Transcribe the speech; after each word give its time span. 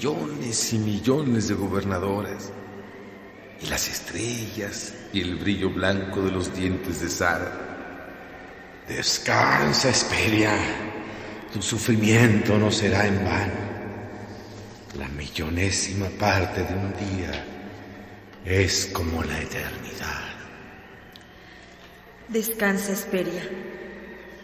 Millones 0.00 0.72
y 0.72 0.78
millones 0.78 1.48
de 1.48 1.54
gobernadores, 1.54 2.50
y 3.60 3.66
las 3.66 3.86
estrellas 3.86 4.94
y 5.12 5.20
el 5.20 5.36
brillo 5.36 5.68
blanco 5.68 6.22
de 6.22 6.30
los 6.30 6.56
dientes 6.56 7.02
de 7.02 7.10
Sara. 7.10 7.52
Descansa, 8.88 9.90
Esperia, 9.90 10.54
tu 11.52 11.60
sufrimiento 11.60 12.56
no 12.56 12.70
será 12.70 13.06
en 13.06 13.22
vano. 13.22 13.52
La 14.98 15.06
millonésima 15.08 16.08
parte 16.18 16.62
de 16.64 16.74
un 16.74 16.94
día 16.94 17.44
es 18.46 18.86
como 18.94 19.22
la 19.22 19.38
eternidad. 19.38 20.30
Descansa, 22.26 22.92
Esperia, 22.92 23.42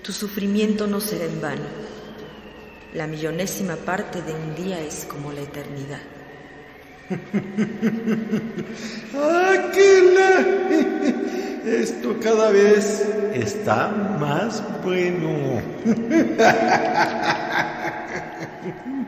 tu 0.03 0.13
sufrimiento 0.13 0.87
no 0.87 1.01
será 1.01 1.25
en 1.25 1.41
vano. 1.41 1.96
La 2.97 3.07
millonésima 3.07 3.77
parte 3.77 4.23
de 4.23 4.33
un 4.33 4.55
día 4.55 4.81
es 4.81 5.05
como 5.05 5.31
la 5.31 5.43
eternidad. 5.43 6.01
¡Aquila! 9.53 10.47
Esto 11.67 12.17
cada 12.23 12.51
vez 12.53 13.07
está 13.35 13.89
más 14.19 14.63
bueno. 14.83 15.61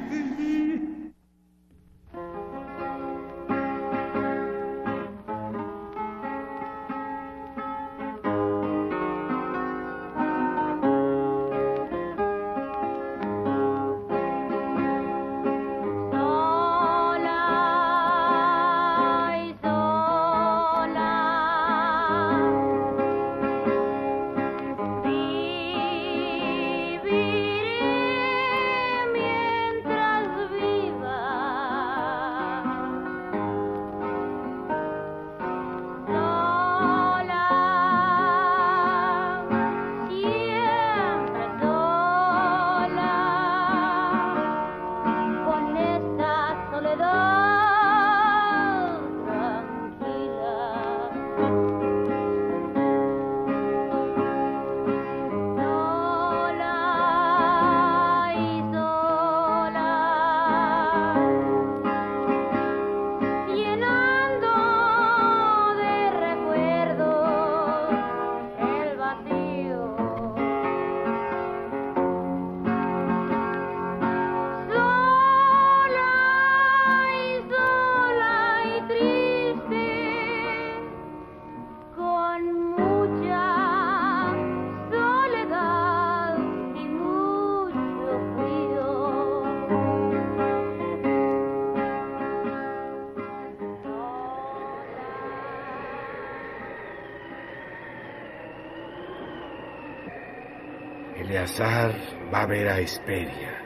Eleazar 101.48 101.94
va 102.32 102.42
a 102.42 102.47
ver 102.47 102.69
a 102.69 102.78
Esperia. 102.78 103.64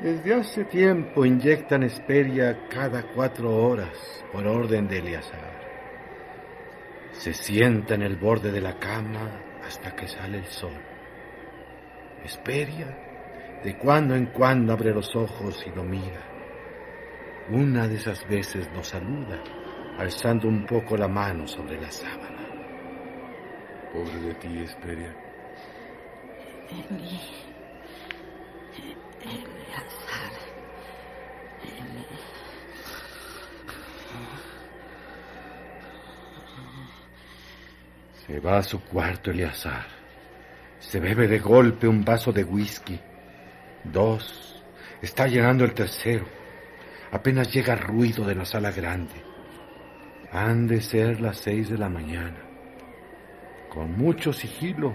Desde 0.00 0.34
hace 0.34 0.64
tiempo 0.64 1.24
inyectan 1.24 1.82
Esperia 1.82 2.68
cada 2.68 3.02
cuatro 3.12 3.50
horas 3.50 4.24
por 4.32 4.46
orden 4.46 4.86
de 4.86 4.98
Eleazar. 4.98 5.52
Se 7.12 7.32
sienta 7.32 7.94
en 7.94 8.02
el 8.02 8.16
borde 8.16 8.52
de 8.52 8.60
la 8.60 8.78
cama 8.78 9.40
hasta 9.66 9.96
que 9.96 10.06
sale 10.06 10.38
el 10.38 10.46
sol. 10.46 10.80
Esperia 12.24 13.60
de 13.64 13.76
cuando 13.76 14.14
en 14.14 14.26
cuando 14.26 14.74
abre 14.74 14.94
los 14.94 15.14
ojos 15.16 15.64
y 15.66 15.74
lo 15.74 15.82
mira. 15.82 16.22
Una 17.50 17.88
de 17.88 17.96
esas 17.96 18.26
veces 18.28 18.70
nos 18.72 18.88
saluda, 18.88 19.42
alzando 19.98 20.46
un 20.48 20.64
poco 20.66 20.96
la 20.96 21.08
mano 21.08 21.48
sobre 21.48 21.80
la 21.80 21.90
sábana. 21.90 22.46
Pobre 23.92 24.20
de 24.20 24.34
ti, 24.34 24.58
Esperia. 24.58 25.23
Eleazar, 29.20 30.32
Ele... 31.62 32.06
Se 38.26 38.40
va 38.40 38.58
a 38.58 38.62
su 38.62 38.80
cuarto 38.82 39.30
Eleazar. 39.30 39.86
Se 40.78 41.00
bebe 41.00 41.26
de 41.28 41.38
golpe 41.38 41.86
un 41.88 42.04
vaso 42.04 42.32
de 42.32 42.44
whisky. 42.44 43.00
Dos. 43.84 44.62
Está 45.02 45.26
llenando 45.26 45.64
el 45.64 45.74
tercero. 45.74 46.26
Apenas 47.10 47.52
llega 47.52 47.76
ruido 47.76 48.24
de 48.24 48.34
la 48.34 48.44
sala 48.44 48.70
grande. 48.70 49.22
Han 50.32 50.66
de 50.66 50.80
ser 50.80 51.20
las 51.20 51.38
seis 51.38 51.68
de 51.68 51.78
la 51.78 51.88
mañana. 51.88 52.38
Con 53.68 53.96
mucho 53.96 54.32
sigilo, 54.32 54.94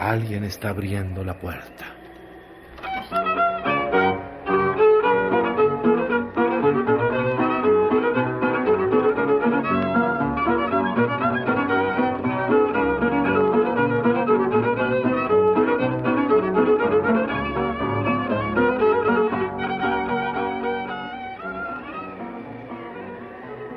Alguien 0.00 0.44
está 0.44 0.70
abriendo 0.70 1.22
la 1.22 1.38
puerta. 1.38 1.84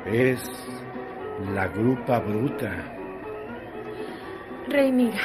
Es 0.06 0.40
la 1.54 1.68
grupa 1.68 2.18
bruta. 2.20 2.72
Rey 4.68 4.90
Miga. 4.90 5.20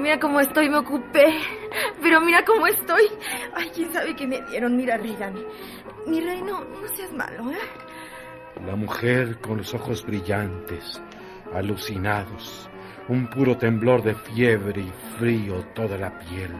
Mira 0.00 0.18
cómo 0.18 0.40
estoy, 0.40 0.70
me 0.70 0.78
ocupé. 0.78 1.40
Pero 2.02 2.20
mira 2.20 2.42
cómo 2.44 2.66
estoy. 2.66 3.04
Ay, 3.54 3.70
quién 3.74 3.92
sabe 3.92 4.16
qué 4.16 4.26
me 4.26 4.40
dieron. 4.50 4.76
Mira, 4.76 4.96
dame. 4.96 5.40
Mi 6.06 6.20
rey, 6.20 6.40
no, 6.42 6.64
no 6.64 6.88
seas 6.96 7.12
malo, 7.12 7.50
¿eh? 7.50 7.58
La 8.66 8.76
mujer 8.76 9.38
con 9.40 9.58
los 9.58 9.74
ojos 9.74 10.04
brillantes, 10.04 11.02
alucinados, 11.54 12.68
un 13.08 13.28
puro 13.28 13.56
temblor 13.56 14.02
de 14.02 14.14
fiebre 14.14 14.82
y 14.82 14.92
frío 15.18 15.64
toda 15.74 15.96
la 15.96 16.18
piel, 16.18 16.50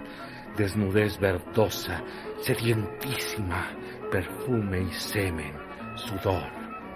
desnudez 0.56 1.19
verdosa, 1.19 2.02
sedientísima, 2.40 3.69
perfume 4.10 4.82
y 4.82 4.92
semen, 4.92 5.52
sudor, 5.94 6.50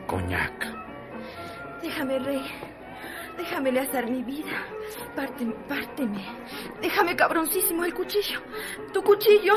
coñac. 0.07 0.67
Déjame, 1.83 2.19
rey. 2.19 2.45
Déjame 3.37 3.79
hacer 3.79 4.11
mi 4.11 4.23
vida. 4.23 4.74
Párteme, 5.15 5.55
párteme. 5.69 6.25
Déjame, 6.81 7.17
cabroncísimo, 7.17 7.85
el 7.85 7.95
cuchillo. 7.95 8.41
Tu 8.93 9.03
cuchillo. 9.03 9.55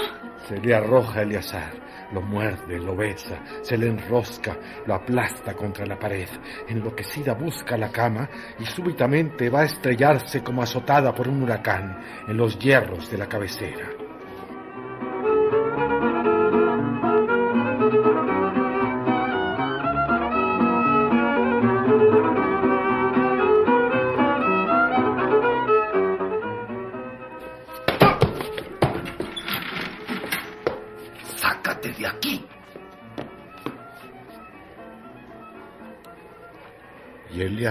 Se 0.48 0.58
le 0.60 0.76
arroja 0.76 1.22
Eleazar, 1.22 1.74
lo 2.14 2.22
muerde, 2.22 2.80
lo 2.80 2.96
besa, 2.96 3.40
se 3.62 3.78
le 3.78 3.88
enrosca, 3.88 4.58
lo 4.86 4.96
aplasta 4.96 5.54
contra 5.54 5.86
la 5.86 5.98
pared. 5.98 6.30
Enloquecida 6.68 7.34
busca 7.34 7.78
la 7.78 7.92
cama 7.92 8.30
y 8.60 8.66
súbitamente 8.66 9.50
va 9.50 9.62
a 9.62 9.66
estrellarse 9.66 10.44
como 10.44 10.62
azotada 10.62 11.14
por 11.14 11.28
un 11.28 11.44
huracán 11.44 12.00
en 12.28 12.38
los 12.38 12.58
hierros 12.60 13.10
de 13.10 13.18
la 13.18 13.28
cabecera. 13.28 14.07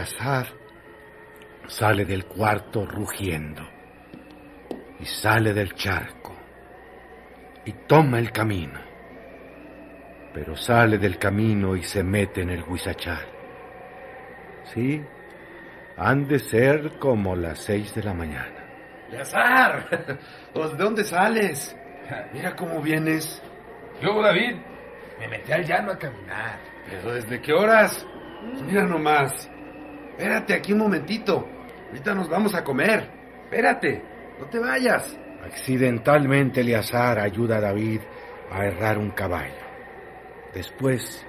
Eleazar 0.06 0.46
sale 1.66 2.04
del 2.04 2.26
cuarto 2.26 2.86
rugiendo 2.86 3.62
y 5.00 5.04
sale 5.04 5.52
del 5.52 5.74
charco 5.74 6.32
y 7.64 7.72
toma 7.88 8.20
el 8.20 8.30
camino, 8.30 8.78
pero 10.32 10.54
sale 10.54 10.98
del 10.98 11.18
camino 11.18 11.74
y 11.74 11.82
se 11.82 12.04
mete 12.04 12.42
en 12.42 12.50
el 12.50 12.62
huizachal. 12.62 13.26
Sí, 14.72 15.02
han 15.96 16.28
de 16.28 16.38
ser 16.38 16.98
como 17.00 17.34
las 17.34 17.58
seis 17.58 17.92
de 17.96 18.04
la 18.04 18.14
mañana. 18.14 18.64
¡Eleazar! 19.08 19.88
¿De 20.54 20.76
dónde 20.76 21.02
sales? 21.02 21.76
Mira 22.32 22.54
cómo 22.54 22.80
vienes. 22.80 23.42
Yo, 24.00 24.22
David, 24.22 24.56
me 25.18 25.26
metí 25.26 25.50
al 25.50 25.64
llano 25.64 25.92
a 25.92 25.98
caminar. 25.98 26.60
¿Pero 26.88 27.12
desde 27.12 27.42
qué 27.42 27.52
horas? 27.52 28.06
Mira 28.64 28.84
nomás. 28.84 29.50
Espérate 30.16 30.54
aquí 30.54 30.72
un 30.72 30.78
momentito. 30.78 31.46
Ahorita 31.88 32.14
nos 32.14 32.28
vamos 32.28 32.54
a 32.54 32.64
comer. 32.64 33.10
Espérate, 33.44 34.02
no 34.40 34.46
te 34.46 34.58
vayas. 34.58 35.14
Accidentalmente 35.44 36.62
Eleazar 36.62 37.18
ayuda 37.18 37.58
a 37.58 37.60
David 37.60 38.00
a 38.50 38.64
errar 38.64 38.96
un 38.96 39.10
caballo. 39.10 39.54
Después 40.54 41.24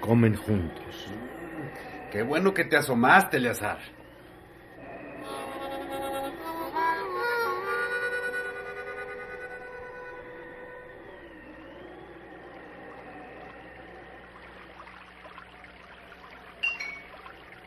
comen 0.00 0.36
juntos. 0.36 1.12
Qué 2.12 2.22
bueno 2.22 2.54
que 2.54 2.64
te 2.64 2.76
asomaste, 2.76 3.38
Eleazar. 3.38 3.78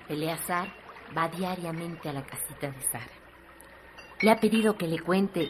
Eleazar 0.10 0.68
va 1.18 1.30
diariamente 1.30 2.10
a 2.10 2.14
la 2.14 2.26
casita 2.26 2.70
de 2.70 2.82
Sara. 2.82 3.08
Le 4.22 4.32
ha 4.32 4.40
pedido 4.40 4.78
que 4.78 4.88
le 4.88 5.00
cuente 5.00 5.50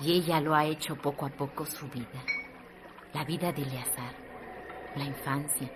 y 0.00 0.12
ella 0.12 0.40
lo 0.40 0.54
ha 0.54 0.66
hecho 0.66 0.96
poco 0.96 1.24
a 1.24 1.30
poco 1.30 1.64
su 1.64 1.88
vida. 1.88 2.22
La 3.14 3.24
vida 3.24 3.52
de 3.52 3.62
Eleazar, 3.62 4.14
la 4.96 5.04
infancia, 5.04 5.70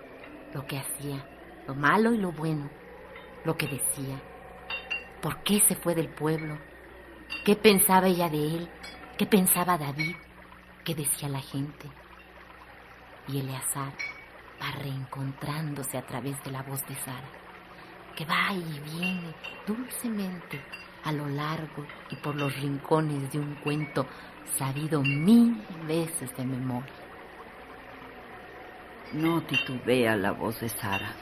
lo 0.53 0.65
que 0.67 0.77
hacía, 0.77 1.27
lo 1.67 1.73
malo 1.73 2.13
y 2.13 2.17
lo 2.19 2.31
bueno, 2.31 2.69
lo 3.43 3.57
que 3.57 3.67
decía, 3.67 4.21
por 5.21 5.41
qué 5.41 5.59
se 5.61 5.75
fue 5.75 5.95
del 5.95 6.09
pueblo, 6.09 6.59
qué 7.43 7.55
pensaba 7.55 8.07
ella 8.07 8.29
de 8.29 8.55
él, 8.55 8.69
qué 9.17 9.25
pensaba 9.25 9.79
David, 9.79 10.15
qué 10.83 10.93
decía 10.93 11.27
la 11.27 11.41
gente. 11.41 11.89
Y 13.27 13.39
Eleazar 13.39 13.93
va 14.61 14.71
reencontrándose 14.79 15.97
a 15.97 16.05
través 16.05 16.41
de 16.43 16.51
la 16.51 16.61
voz 16.61 16.85
de 16.85 16.95
Sara 16.95 17.44
que 18.15 18.25
va 18.25 18.53
y 18.53 18.79
viene 18.97 19.33
dulcemente 19.67 20.61
a 21.03 21.11
lo 21.11 21.27
largo 21.27 21.85
y 22.09 22.15
por 22.15 22.35
los 22.35 22.55
rincones 22.59 23.31
de 23.31 23.39
un 23.39 23.55
cuento 23.55 24.07
sabido 24.57 25.01
mil 25.01 25.61
veces 25.87 26.35
de 26.35 26.45
memoria. 26.45 26.93
No 29.13 29.41
titubea 29.43 30.15
la 30.15 30.31
voz 30.31 30.59
de 30.61 30.69
Sara. 30.69 31.13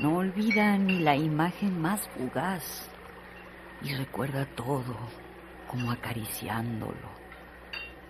No 0.00 0.16
olvida 0.16 0.76
ni 0.78 1.00
la 1.00 1.16
imagen 1.16 1.80
más 1.80 2.08
fugaz 2.16 2.88
y 3.82 3.94
recuerda 3.94 4.46
todo 4.46 4.96
como 5.66 5.92
acariciándolo. 5.92 7.18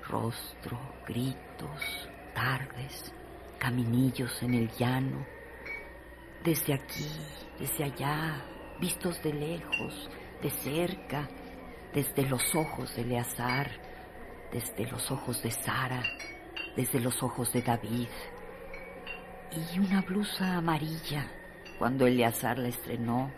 Rostro, 0.08 0.78
gritos, 1.06 2.08
tardes, 2.34 3.12
caminillos 3.58 4.42
en 4.42 4.54
el 4.54 4.70
llano. 4.78 5.37
Desde 6.44 6.74
aquí 6.74 7.08
desde 7.58 7.84
allá, 7.84 8.44
vistos 8.80 9.20
de 9.22 9.32
lejos, 9.32 10.08
de 10.42 10.50
cerca, 10.50 11.28
desde 11.92 12.22
los 12.28 12.54
ojos 12.54 12.94
de 12.94 13.02
Eleazar, 13.02 13.68
desde 14.52 14.86
los 14.86 15.10
ojos 15.10 15.42
de 15.42 15.50
Sara, 15.50 16.02
desde 16.76 17.00
los 17.00 17.20
ojos 17.22 17.52
de 17.52 17.62
David. 17.62 18.08
Y 19.50 19.78
una 19.80 20.02
blusa 20.02 20.56
amarilla 20.56 21.26
cuando 21.78 22.06
Eleazar 22.06 22.58
la 22.58 22.68
estrenó, 22.68 23.30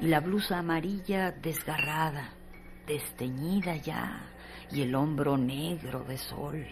y 0.00 0.08
la 0.08 0.20
blusa 0.20 0.58
amarilla 0.58 1.30
desgarrada, 1.30 2.30
desteñida 2.86 3.76
ya, 3.76 4.26
y 4.70 4.82
el 4.82 4.94
hombro 4.94 5.38
negro 5.38 6.04
de 6.04 6.18
sol. 6.18 6.66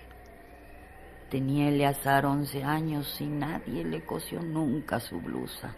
Tenía 1.35 1.69
Eleazar 1.69 2.27
once 2.27 2.63
años 2.63 3.21
y 3.21 3.27
nadie 3.27 3.83
le 3.83 4.05
cosió 4.05 4.41
nunca 4.41 5.01
su 5.01 5.21
blusa. 5.21 5.75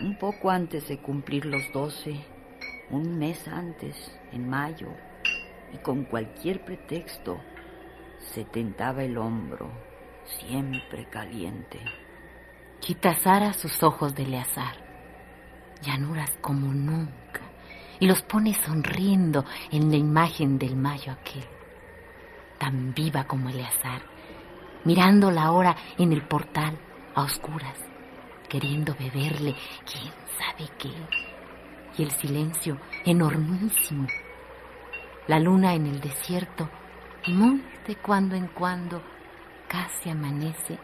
Un 0.00 0.18
poco 0.18 0.50
antes 0.50 0.88
de 0.88 0.98
cumplir 0.98 1.46
los 1.46 1.62
doce, 1.72 2.16
un 2.90 3.16
mes 3.16 3.46
antes, 3.46 3.94
en 4.32 4.48
mayo, 4.50 4.88
y 5.72 5.76
con 5.76 6.02
cualquier 6.02 6.64
pretexto, 6.64 7.40
se 8.18 8.44
tentaba 8.44 9.04
el 9.04 9.16
hombro, 9.16 9.70
siempre 10.24 11.08
caliente. 11.08 11.78
Quita 12.80 13.16
sus 13.52 13.84
ojos 13.84 14.16
de 14.16 14.24
Eleazar, 14.24 14.74
llanuras 15.80 16.32
como 16.40 16.74
nunca, 16.74 17.42
y 18.00 18.08
los 18.08 18.20
pone 18.22 18.52
sonriendo 18.52 19.44
en 19.70 19.92
la 19.92 19.96
imagen 19.96 20.58
del 20.58 20.74
mayo 20.74 21.12
aquel, 21.12 21.55
tan 22.58 22.94
viva 22.94 23.24
como 23.24 23.48
Eleazar, 23.48 24.02
mirándola 24.84 25.44
ahora 25.44 25.76
en 25.98 26.12
el 26.12 26.22
portal 26.22 26.78
a 27.14 27.22
oscuras, 27.22 27.78
queriendo 28.48 28.94
beberle 28.98 29.54
quién 29.84 30.12
sabe 30.38 30.70
qué. 30.78 30.92
Y 31.98 32.02
el 32.02 32.10
silencio 32.10 32.78
enormísimo. 33.04 34.06
La 35.26 35.40
luna 35.40 35.74
en 35.74 35.86
el 35.86 36.00
desierto 36.00 36.68
muy 37.26 37.64
de 37.86 37.96
cuando 37.96 38.36
en 38.36 38.46
cuando 38.48 39.02
casi 39.66 40.10
amanece 40.10 40.78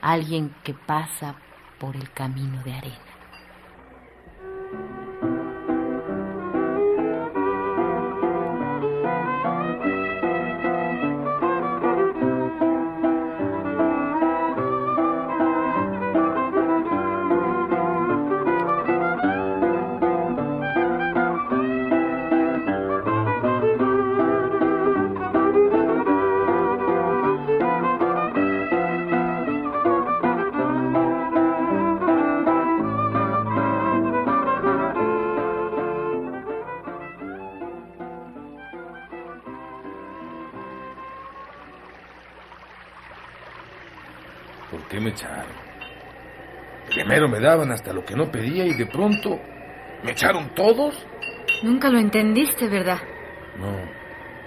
alguien 0.00 0.54
que 0.62 0.74
pasa 0.74 1.34
por 1.78 1.96
el 1.96 2.10
camino 2.12 2.62
de 2.62 2.72
arena. 2.72 3.14
Qué 44.94 45.00
me 45.00 45.10
echaron? 45.10 45.52
Primero 46.86 47.28
me 47.28 47.40
daban 47.40 47.72
hasta 47.72 47.92
lo 47.92 48.04
que 48.04 48.14
no 48.14 48.30
pedía 48.30 48.64
y 48.64 48.74
de 48.74 48.86
pronto 48.86 49.40
me 50.04 50.12
echaron 50.12 50.54
todos. 50.54 50.94
Nunca 51.64 51.90
lo 51.90 51.98
entendiste, 51.98 52.68
¿verdad? 52.68 52.98
No, 53.58 53.72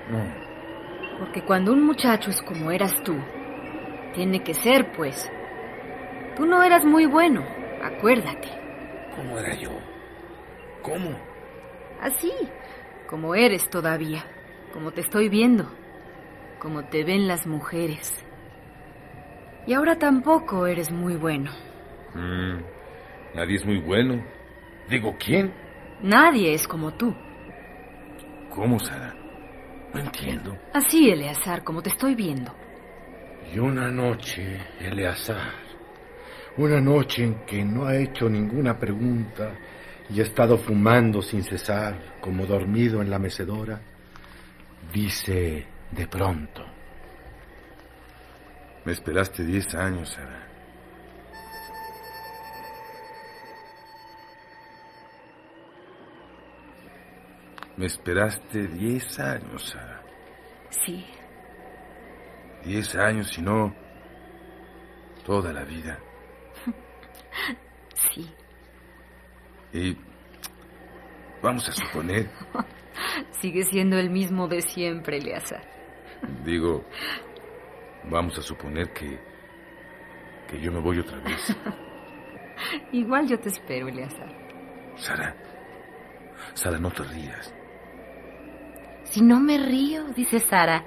no. 0.10 1.20
Porque 1.20 1.44
cuando 1.44 1.74
un 1.74 1.84
muchacho 1.84 2.30
es 2.30 2.42
como 2.42 2.72
eras 2.72 2.96
tú, 3.04 3.16
tiene 4.14 4.42
que 4.42 4.54
ser, 4.54 4.94
pues. 4.94 5.30
Tú 6.38 6.46
no 6.46 6.64
eras 6.64 6.86
muy 6.86 7.06
bueno, 7.08 7.44
acuérdate. 7.84 8.48
¿Cómo 9.16 9.38
era 9.40 9.54
yo? 9.56 9.72
¿Cómo? 10.82 11.10
Así, 12.02 12.32
como 13.10 13.36
eres 13.36 13.70
todavía, 13.70 14.24
como 14.72 14.92
te 14.92 15.02
estoy 15.02 15.28
viendo, 15.28 15.70
como 16.60 16.86
te 16.86 17.04
ven 17.04 17.28
las 17.28 17.48
mujeres. 17.48 18.27
Y 19.68 19.74
ahora 19.74 20.00
tampoco 20.00 20.66
eres 20.66 20.90
muy 20.90 21.18
bueno. 21.18 21.52
Mm, 22.16 22.62
nadie 23.36 23.58
es 23.58 23.66
muy 23.66 23.80
bueno. 23.80 24.24
Digo, 24.90 25.14
¿quién? 25.20 25.54
Nadie 26.02 26.54
es 26.54 26.66
como 26.66 26.94
tú. 26.94 27.14
¿Cómo, 28.50 28.80
Sara? 28.80 29.14
No 29.94 30.00
entiendo. 30.00 30.58
Así, 30.74 31.10
Eleazar, 31.10 31.66
como 31.66 31.82
te 31.82 31.90
estoy 31.90 32.16
viendo. 32.16 32.54
Y 33.54 33.60
una 33.60 33.92
noche, 33.92 34.58
Eleazar, 34.80 35.52
una 36.56 36.80
noche 36.80 37.26
en 37.26 37.46
que 37.46 37.64
no 37.66 37.86
ha 37.86 37.96
hecho 37.98 38.30
ninguna 38.30 38.80
pregunta 38.80 39.54
y 40.10 40.22
ha 40.22 40.24
estado 40.24 40.58
fumando 40.58 41.22
sin 41.22 41.44
cesar, 41.44 42.18
como 42.22 42.46
dormido 42.46 43.02
en 43.02 43.10
la 43.10 43.20
mecedora, 43.20 43.82
dice 44.94 45.66
de 45.92 46.08
pronto. 46.08 46.77
Me 48.88 48.94
esperaste 48.94 49.44
diez 49.44 49.76
años, 49.76 50.08
Sara. 50.14 50.48
Me 57.76 57.86
esperaste 57.88 58.66
diez 58.68 59.20
años, 59.20 59.72
Sara. 59.72 60.02
Sí, 60.70 61.06
Diez 62.64 62.96
años 62.96 63.38
y 63.38 63.42
no 63.42 63.76
toda 65.26 65.52
la 65.52 65.66
vida. 65.66 66.00
sí. 68.14 68.34
Y 69.74 69.98
vamos 71.44 71.68
a 71.68 71.74
suponer, 71.74 72.30
Sigue 73.42 73.64
siendo 73.64 73.98
el 73.98 74.10
mismo 74.10 74.48
de 74.48 74.62
siempre, 74.62 75.18
Eleazar. 75.18 75.62
digo, 76.46 76.86
vamos 78.10 78.38
a 78.38 78.42
suponer 78.42 78.92
que 78.94 79.20
que 80.48 80.60
yo 80.60 80.72
me 80.72 80.80
voy 80.80 81.00
otra 81.00 81.20
vez. 81.20 81.56
Igual 82.92 83.28
yo 83.28 83.40
te 83.40 83.50
espero, 83.50 83.88
Eleazar. 83.88 84.34
Sara, 84.96 85.36
Sara, 86.54 86.80
no 86.80 86.90
te 86.90 87.04
rías. 87.04 87.54
Si 89.04 89.22
no 89.22 89.40
me 89.40 89.58
río, 89.58 90.06
dice 90.16 90.40
Sara, 90.40 90.84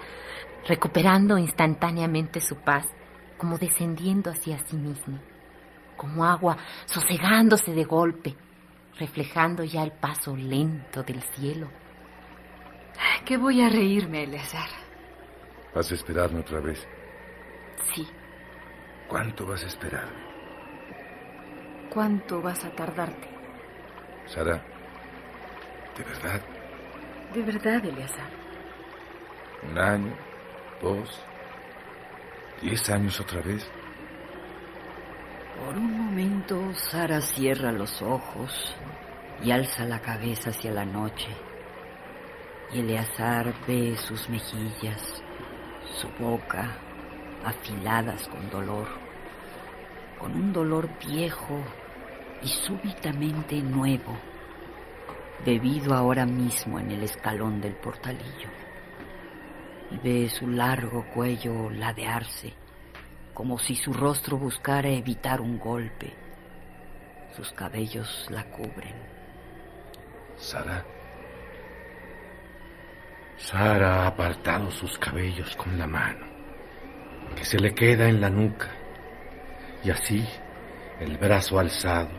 recuperando 0.67 1.39
instantáneamente 1.39 2.41
su 2.41 2.57
paz, 2.57 2.87
como 3.39 3.57
descendiendo 3.57 4.31
hacia 4.31 4.59
sí 4.67 4.77
misma, 4.77 5.21
como 5.97 6.25
agua 6.25 6.57
sosegándose 6.87 7.73
de 7.73 7.85
golpe, 7.85 8.37
reflejando 8.99 9.65
ya 9.65 9.83
el 9.83 9.93
paso 9.93 10.37
lento 10.37 11.03
del 11.03 11.23
cielo. 11.23 11.71
¿Qué 13.25 13.37
voy 13.37 13.63
a 13.63 13.71
reírme, 13.71 14.25
Eleazar? 14.25 14.69
¿Vas 15.75 15.91
a 15.91 15.95
esperarme 15.95 16.41
otra 16.41 16.61
vez? 16.61 16.87
Sí. 17.95 18.07
¿Cuánto 19.09 19.47
vas 19.47 19.65
a 19.65 19.67
esperarme? 19.67 20.31
¿Cuánto 21.91 22.41
vas 22.41 22.65
a 22.65 22.71
tardarte? 22.71 23.29
Sara, 24.27 24.63
¿de 25.97 26.05
verdad? 26.05 26.41
De 27.35 27.43
verdad, 27.43 27.85
Eleazar. 27.85 28.31
¿Un 29.69 29.79
año? 29.79 30.15
¿Dos? 30.81 31.21
¿Diez 32.63 32.89
años 32.91 33.21
otra 33.21 33.41
vez? 33.43 33.69
Por 35.59 35.77
un 35.77 36.07
momento, 36.07 36.73
Sara 36.75 37.21
cierra 37.21 37.73
los 37.73 38.01
ojos 38.03 38.77
y 39.43 39.51
alza 39.51 39.85
la 39.85 40.01
cabeza 40.01 40.51
hacia 40.51 40.71
la 40.71 40.85
noche. 40.85 41.29
Y 42.73 42.81
Eleazar 42.81 43.53
ve 43.67 43.97
sus 43.97 44.29
mejillas, 44.29 45.23
su 46.01 46.09
boca, 46.23 46.79
afiladas 47.45 48.29
con 48.29 48.51
dolor, 48.51 48.89
con 50.19 50.35
un 50.35 50.53
dolor 50.53 50.89
viejo 50.99 51.61
y 52.43 52.49
súbitamente 52.49 53.61
nuevo, 53.63 54.17
bebido 55.45 55.95
ahora 55.95 56.27
mismo 56.27 56.79
en 56.79 56.91
el 56.91 57.03
escalón 57.03 57.61
del 57.61 57.75
portalillo. 57.75 58.49
Y 59.91 59.99
ve 59.99 60.29
su 60.29 60.47
largo 60.47 61.05
cuello 61.13 61.71
ladearse 61.71 62.55
como 63.41 63.59
si 63.59 63.75
su 63.75 63.95
rostro 63.95 64.37
buscara 64.37 64.91
evitar 64.91 65.41
un 65.41 65.59
golpe. 65.59 66.13
Sus 67.35 67.51
cabellos 67.53 68.27
la 68.29 68.45
cubren. 68.51 68.95
Sara, 70.37 70.85
Sara 73.39 74.03
ha 74.03 74.07
apartado 74.09 74.71
sus 74.71 74.99
cabellos 74.99 75.57
con 75.57 75.79
la 75.79 75.87
mano, 75.87 76.27
que 77.37 77.45
se 77.45 77.59
le 77.59 77.75
queda 77.75 78.09
en 78.09 78.21
la 78.21 78.31
nuca, 78.31 78.71
y 79.83 79.91
así, 79.91 80.27
el 81.01 81.17
brazo 81.17 81.59
alzado, 81.59 82.11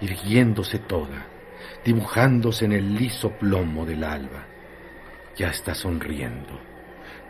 irguiéndose 0.00 0.78
toda, 0.80 1.26
dibujándose 1.84 2.64
en 2.66 2.72
el 2.72 2.94
liso 2.94 3.30
plomo 3.30 3.86
del 3.86 4.04
alba, 4.04 4.46
ya 5.36 5.48
está 5.48 5.74
sonriendo, 5.74 6.60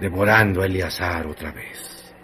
devorando 0.01 0.63
a 0.63 0.67
Eleazar 0.67 1.27
otra 1.27 1.53
vez. 1.53 2.15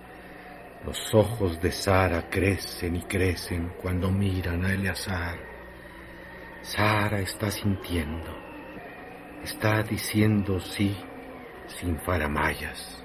Los 0.85 1.14
ojos 1.14 1.61
de 1.61 1.71
Sara 1.71 2.28
crecen 2.28 2.97
y 2.97 3.02
crecen 3.02 3.73
cuando 3.81 4.11
miran 4.11 4.64
a 4.64 4.73
Eleazar. 4.73 5.38
Sara 6.62 7.21
está 7.21 7.50
sintiendo, 7.50 8.37
está 9.45 9.83
diciendo 9.83 10.59
sí 10.59 10.97
sin 11.66 11.99
faramayas. 12.00 13.01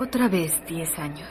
Otra 0.00 0.28
vez 0.28 0.50
diez 0.66 0.98
años. 0.98 1.28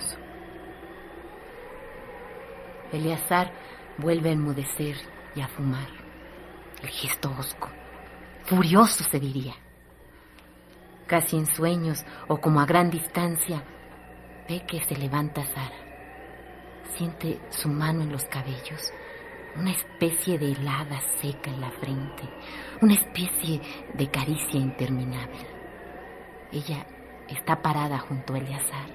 Eleazar 2.91 3.51
vuelve 3.97 4.29
a 4.29 4.33
enmudecer 4.33 4.95
y 5.35 5.41
a 5.41 5.47
fumar. 5.47 5.88
El 6.83 6.89
gesto 6.89 7.33
hosco, 7.35 7.67
furioso 8.43 9.03
se 9.05 9.19
diría. 9.19 9.55
Casi 11.07 11.38
en 11.38 11.47
sueños 11.47 12.05
o 12.27 12.39
como 12.39 12.61
a 12.61 12.67
gran 12.67 12.91
distancia, 12.91 13.63
ve 14.47 14.63
que 14.67 14.83
se 14.83 14.95
levanta 14.95 15.43
Sara. 15.47 15.79
Siente 16.95 17.39
su 17.49 17.69
mano 17.69 18.03
en 18.03 18.11
los 18.11 18.25
cabellos, 18.25 18.93
una 19.55 19.71
especie 19.71 20.38
de 20.38 20.51
helada 20.51 21.01
seca 21.19 21.49
en 21.49 21.59
la 21.59 21.71
frente, 21.71 22.29
una 22.83 22.93
especie 22.93 23.61
de 23.95 24.11
caricia 24.11 24.59
interminable. 24.59 25.47
Ella 26.51 26.85
está 27.33 27.62
parada 27.62 28.00
junto 28.00 28.33
a 28.33 28.38
Eleazar. 28.38 28.89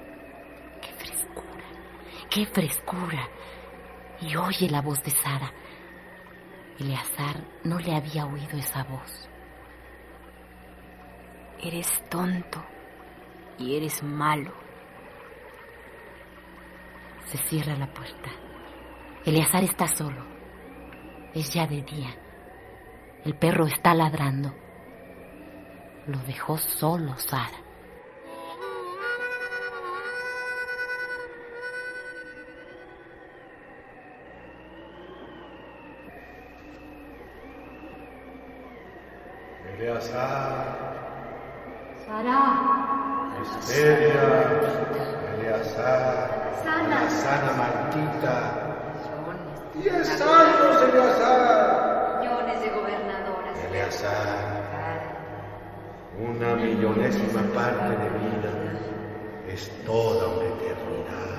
¡Qué 0.81 0.91
frescura! 0.93 1.65
¡Qué 2.29 2.45
frescura! 2.45 3.29
Y 4.21 4.35
oye 4.35 4.69
la 4.69 4.81
voz 4.81 5.01
de 5.03 5.11
Sara. 5.11 5.51
Eleazar 6.79 7.43
no 7.63 7.79
le 7.79 7.95
había 7.95 8.25
oído 8.25 8.57
esa 8.57 8.83
voz. 8.83 9.29
Eres 11.61 11.87
tonto 12.09 12.63
y 13.57 13.75
eres 13.75 14.03
malo. 14.03 14.53
Se 17.27 17.37
cierra 17.37 17.75
la 17.75 17.87
puerta. 17.87 18.29
Eleazar 19.25 19.63
está 19.63 19.87
solo. 19.87 20.23
Es 21.33 21.53
ya 21.53 21.65
de 21.65 21.81
día. 21.81 22.15
El 23.23 23.35
perro 23.35 23.65
está 23.65 23.93
ladrando. 23.93 24.53
Lo 26.07 26.19
dejó 26.19 26.57
solo 26.57 27.17
Sara. 27.17 27.64
Eleazar, 39.85 40.65
Sara. 42.07 42.41
Esperia, 43.59 44.25
Eleazar, 45.37 46.25
Sana. 46.63 47.09
sana 47.11 47.51
Martita. 47.53 48.35
Diez 49.75 50.09
años, 50.21 50.81
Eleazar. 50.89 52.19
Millones 52.19 52.61
de 52.61 52.69
gobernadoras. 52.71 53.59
Eleazar, 53.69 55.01
una 56.17 56.55
millonésima 56.55 57.43
parte 57.53 57.89
de 57.89 58.09
vida 58.25 58.51
es 59.49 59.69
toda 59.85 60.27
una 60.29 60.45
eternidad. 60.47 61.35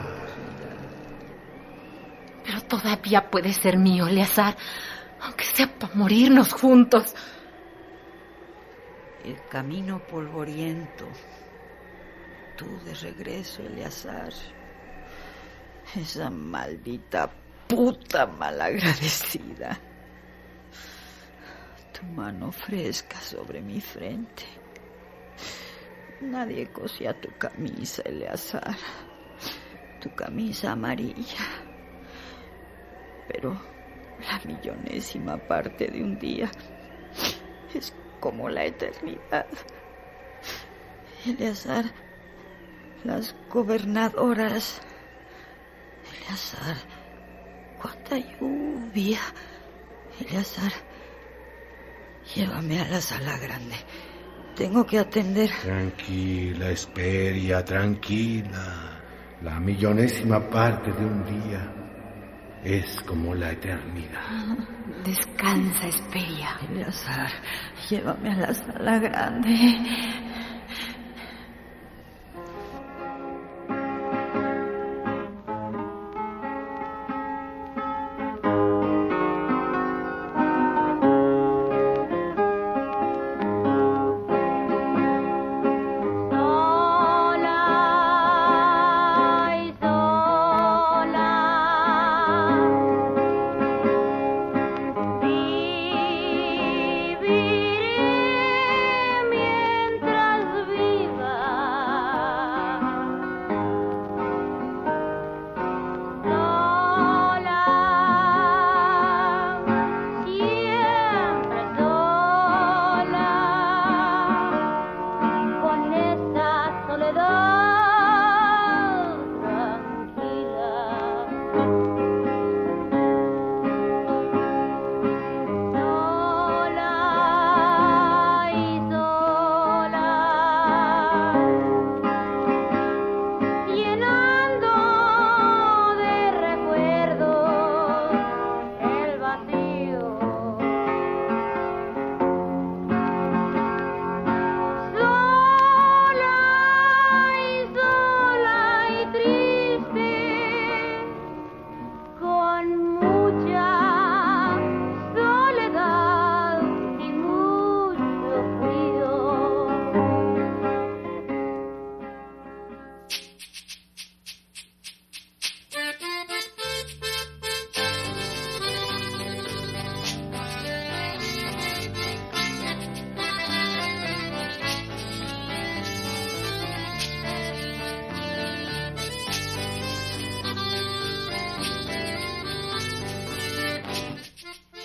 todavía 2.68 3.28
puede 3.28 3.52
ser 3.52 3.76
mío, 3.76 4.06
Eleazar, 4.06 4.56
aunque 5.20 5.44
sea 5.44 5.66
para 5.66 5.94
morirnos 5.96 6.52
juntos. 6.52 7.16
El 9.26 9.36
camino 9.48 9.98
polvoriento. 9.98 11.04
Tú 12.56 12.78
de 12.84 12.94
regreso, 12.94 13.60
Eleazar. 13.60 14.32
Esa 15.96 16.30
maldita 16.30 17.28
puta 17.66 18.24
malagradecida. 18.24 19.76
Tu 21.92 22.06
mano 22.06 22.52
fresca 22.52 23.20
sobre 23.20 23.60
mi 23.60 23.80
frente. 23.80 24.44
Nadie 26.20 26.68
cosía 26.68 27.12
tu 27.20 27.28
camisa, 27.36 28.02
Eleazar. 28.02 28.76
Tu 30.00 30.14
camisa 30.14 30.70
amarilla. 30.70 31.44
Pero 33.26 33.60
la 34.20 34.40
millonésima 34.44 35.36
parte 35.36 35.88
de 35.88 36.00
un 36.00 36.16
día 36.16 36.48
es 37.74 37.92
como 38.20 38.48
la 38.48 38.64
eternidad. 38.64 39.46
Eleazar, 41.26 41.84
las 43.04 43.34
gobernadoras. 43.50 44.80
Eleazar, 46.22 46.76
cuánta 47.80 48.18
lluvia. 48.18 49.20
Eleazar, 50.20 50.72
llévame 52.34 52.80
a 52.80 52.88
la 52.88 53.00
sala 53.00 53.38
grande. 53.38 53.76
Tengo 54.54 54.86
que 54.86 54.98
atender. 54.98 55.50
Tranquila, 55.62 56.70
Esperia, 56.70 57.64
tranquila. 57.64 59.02
La 59.42 59.60
millonésima 59.60 60.40
parte 60.48 60.90
de 60.92 61.04
un 61.04 61.24
día 61.24 61.85
es 62.66 63.00
como 63.02 63.32
la 63.32 63.52
eternidad. 63.52 64.20
Descansa, 65.04 65.86
Esperia. 65.86 66.58
Eleazar, 66.68 67.30
llévame 67.88 68.32
a 68.32 68.36
la 68.36 68.54
sala 68.54 68.98
grande. 68.98 69.54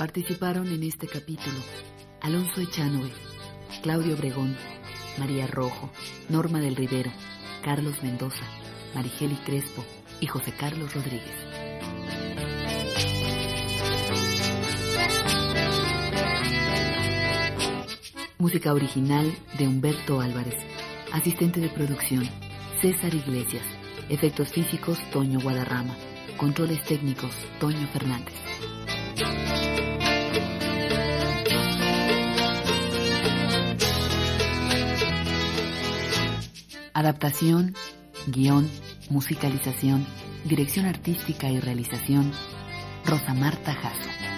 Participaron 0.02 0.68
en 0.70 0.82
este 0.82 1.06
capítulo 1.06 1.60
Alonso 2.22 2.60
Echanove, 2.60 3.12
Claudio 3.84 4.16
Obregón, 4.16 4.58
María 5.20 5.46
Rojo, 5.46 5.92
Norma 6.28 6.60
del 6.60 6.76
Rivero, 6.76 7.12
Carlos 7.64 8.02
Mendoza, 8.02 8.44
Marigeli 8.96 9.36
Crespo 9.46 9.86
y 10.20 10.26
José 10.26 10.54
Carlos 10.54 10.96
Rodríguez. 10.96 11.36
Música 18.40 18.74
original 18.74 19.32
de 19.60 19.68
Humberto 19.68 20.20
Álvarez. 20.20 20.56
Asistente 21.12 21.60
de 21.60 21.70
producción, 21.70 22.28
César 22.82 23.14
Iglesias. 23.14 23.68
Efectos 24.10 24.50
físicos, 24.50 24.98
Toño 25.12 25.40
Guadarrama. 25.42 25.96
Controles 26.38 26.84
técnicos, 26.86 27.36
Toño 27.60 27.88
Fernández. 27.94 28.34
Adaptación, 37.02 37.74
guion, 38.28 38.70
musicalización, 39.10 40.06
dirección 40.46 40.86
artística 40.86 41.50
y 41.50 41.60
realización, 41.60 42.32
Rosa 43.08 43.34
Marta 43.34 43.74
Jasso. 43.74 44.31